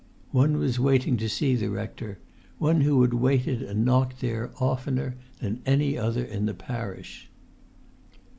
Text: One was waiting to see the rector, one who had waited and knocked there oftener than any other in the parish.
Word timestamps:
One 0.31 0.57
was 0.57 0.79
waiting 0.79 1.15
to 1.17 1.29
see 1.29 1.53
the 1.53 1.69
rector, 1.69 2.17
one 2.57 2.81
who 2.81 3.03
had 3.03 3.13
waited 3.13 3.61
and 3.61 3.85
knocked 3.85 4.19
there 4.19 4.49
oftener 4.59 5.15
than 5.39 5.61
any 5.63 5.95
other 5.95 6.23
in 6.25 6.47
the 6.47 6.55
parish. 6.55 7.29